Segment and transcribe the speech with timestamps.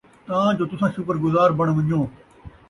[0.25, 2.01] تاں جو تُساں شکر گزار بَݨ وَن٘ڄو۔